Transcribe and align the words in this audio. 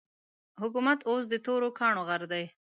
حکومت 0.61 0.99
اوس 1.09 1.23
د 1.29 1.35
تورو 1.45 1.69
کاڼو 1.79 2.01
غر 2.09 2.21
دی. 2.31 2.45